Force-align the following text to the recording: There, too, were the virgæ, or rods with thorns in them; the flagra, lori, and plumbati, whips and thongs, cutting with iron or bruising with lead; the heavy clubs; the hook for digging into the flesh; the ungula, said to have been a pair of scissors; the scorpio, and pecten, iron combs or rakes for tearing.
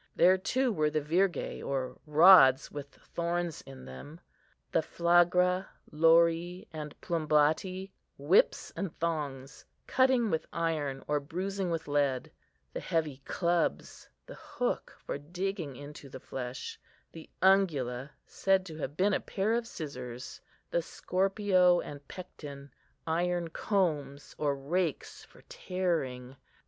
There, 0.15 0.35
too, 0.39 0.73
were 0.73 0.89
the 0.89 0.99
virgæ, 0.99 1.63
or 1.63 1.95
rods 2.07 2.71
with 2.71 2.87
thorns 2.95 3.61
in 3.67 3.85
them; 3.85 4.19
the 4.71 4.81
flagra, 4.81 5.67
lori, 5.91 6.67
and 6.73 6.99
plumbati, 7.01 7.91
whips 8.17 8.73
and 8.75 8.97
thongs, 8.97 9.63
cutting 9.85 10.31
with 10.31 10.47
iron 10.51 11.03
or 11.07 11.19
bruising 11.19 11.69
with 11.69 11.87
lead; 11.87 12.31
the 12.73 12.79
heavy 12.79 13.17
clubs; 13.25 14.09
the 14.25 14.33
hook 14.33 14.97
for 15.05 15.19
digging 15.19 15.75
into 15.75 16.09
the 16.09 16.19
flesh; 16.19 16.79
the 17.11 17.29
ungula, 17.43 18.09
said 18.25 18.65
to 18.65 18.77
have 18.77 18.97
been 18.97 19.13
a 19.13 19.19
pair 19.19 19.53
of 19.53 19.67
scissors; 19.67 20.41
the 20.71 20.81
scorpio, 20.81 21.79
and 21.79 22.07
pecten, 22.07 22.71
iron 23.05 23.49
combs 23.51 24.33
or 24.39 24.55
rakes 24.55 25.23
for 25.23 25.43
tearing. 25.47 26.37